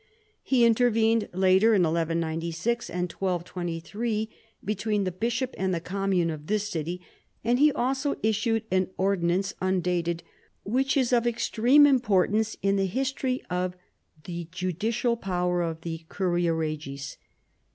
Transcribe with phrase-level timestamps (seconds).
[0.41, 4.31] He intervened later, in 1196 and 1223,
[4.65, 7.01] between the bishop and the commune of this city;
[7.43, 10.23] and he also issued an ordinance, undated,
[10.63, 13.75] which is of extreme importance in the history of
[14.23, 17.17] the judicial power of the curia regis.